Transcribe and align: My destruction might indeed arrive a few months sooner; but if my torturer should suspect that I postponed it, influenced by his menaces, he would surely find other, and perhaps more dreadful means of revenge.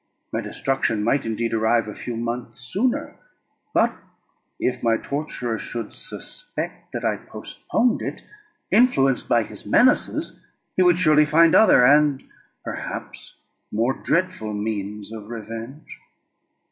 My 0.33 0.41
destruction 0.41 1.03
might 1.03 1.27
indeed 1.27 1.53
arrive 1.53 1.87
a 1.87 1.93
few 1.93 2.17
months 2.17 2.59
sooner; 2.59 3.17
but 3.71 3.93
if 4.59 4.81
my 4.81 4.97
torturer 4.97 5.59
should 5.59 5.93
suspect 5.93 6.91
that 6.91 7.05
I 7.05 7.17
postponed 7.17 8.01
it, 8.01 8.23
influenced 8.71 9.29
by 9.29 9.43
his 9.43 9.63
menaces, 9.63 10.43
he 10.75 10.81
would 10.81 10.97
surely 10.97 11.25
find 11.25 11.53
other, 11.53 11.85
and 11.85 12.23
perhaps 12.63 13.35
more 13.71 13.93
dreadful 13.93 14.55
means 14.55 15.11
of 15.11 15.29
revenge. 15.29 15.99